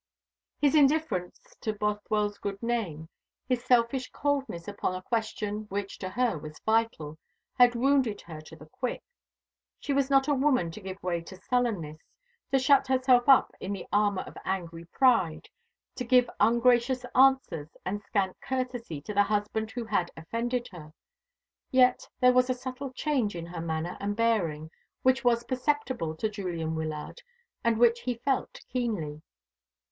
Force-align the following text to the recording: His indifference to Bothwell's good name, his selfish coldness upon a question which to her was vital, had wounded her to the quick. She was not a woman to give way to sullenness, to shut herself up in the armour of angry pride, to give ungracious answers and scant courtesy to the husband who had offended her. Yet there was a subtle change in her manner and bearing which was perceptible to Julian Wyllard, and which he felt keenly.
His 0.59 0.73
indifference 0.73 1.39
to 1.61 1.73
Bothwell's 1.73 2.39
good 2.39 2.63
name, 2.63 3.07
his 3.47 3.63
selfish 3.63 4.09
coldness 4.09 4.67
upon 4.67 4.95
a 4.95 5.03
question 5.03 5.65
which 5.69 5.99
to 5.99 6.09
her 6.09 6.39
was 6.39 6.57
vital, 6.65 7.19
had 7.53 7.75
wounded 7.75 8.19
her 8.21 8.41
to 8.41 8.55
the 8.55 8.65
quick. 8.65 9.03
She 9.79 9.93
was 9.93 10.09
not 10.09 10.27
a 10.27 10.33
woman 10.33 10.71
to 10.71 10.81
give 10.81 10.97
way 11.03 11.21
to 11.21 11.35
sullenness, 11.39 12.01
to 12.51 12.57
shut 12.57 12.87
herself 12.87 13.29
up 13.29 13.51
in 13.59 13.73
the 13.73 13.85
armour 13.93 14.23
of 14.23 14.35
angry 14.43 14.85
pride, 14.85 15.47
to 15.97 16.03
give 16.03 16.27
ungracious 16.39 17.05
answers 17.13 17.77
and 17.85 18.01
scant 18.01 18.41
courtesy 18.41 19.01
to 19.01 19.13
the 19.13 19.21
husband 19.21 19.69
who 19.69 19.85
had 19.85 20.09
offended 20.17 20.67
her. 20.71 20.93
Yet 21.69 22.09
there 22.19 22.33
was 22.33 22.49
a 22.49 22.55
subtle 22.55 22.91
change 22.93 23.35
in 23.35 23.45
her 23.45 23.61
manner 23.61 23.97
and 23.99 24.15
bearing 24.15 24.71
which 25.03 25.23
was 25.23 25.43
perceptible 25.43 26.15
to 26.15 26.27
Julian 26.27 26.73
Wyllard, 26.73 27.21
and 27.63 27.77
which 27.77 27.99
he 27.99 28.15
felt 28.15 28.61
keenly. 28.67 29.21